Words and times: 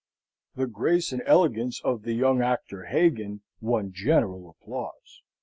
The 0.55 0.65
grace 0.65 1.11
and 1.11 1.21
elegance 1.27 1.79
of 1.83 2.01
the 2.01 2.13
young 2.13 2.41
actor, 2.41 2.85
Hagan, 2.85 3.41
won 3.61 3.91
general 3.93 4.49
applause. 4.49 5.21